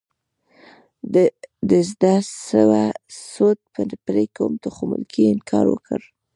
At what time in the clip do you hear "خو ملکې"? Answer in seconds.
4.75-5.21